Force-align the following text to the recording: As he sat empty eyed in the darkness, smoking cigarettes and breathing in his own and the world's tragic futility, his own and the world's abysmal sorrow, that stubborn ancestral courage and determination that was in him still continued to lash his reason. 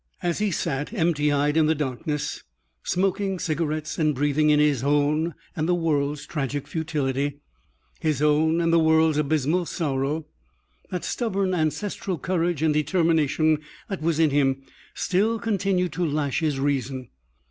As 0.23 0.39
he 0.39 0.49
sat 0.49 0.91
empty 0.95 1.31
eyed 1.31 1.55
in 1.55 1.67
the 1.67 1.75
darkness, 1.75 2.41
smoking 2.81 3.37
cigarettes 3.37 3.99
and 3.99 4.15
breathing 4.15 4.49
in 4.49 4.59
his 4.59 4.83
own 4.83 5.35
and 5.55 5.69
the 5.69 5.75
world's 5.75 6.25
tragic 6.25 6.67
futility, 6.67 7.37
his 7.99 8.19
own 8.19 8.59
and 8.61 8.73
the 8.73 8.79
world's 8.79 9.19
abysmal 9.19 9.67
sorrow, 9.67 10.25
that 10.89 11.05
stubborn 11.05 11.53
ancestral 11.53 12.17
courage 12.17 12.63
and 12.63 12.73
determination 12.73 13.59
that 13.89 14.01
was 14.01 14.19
in 14.19 14.31
him 14.31 14.63
still 14.95 15.37
continued 15.37 15.91
to 15.93 16.03
lash 16.03 16.39
his 16.39 16.59
reason. 16.59 17.09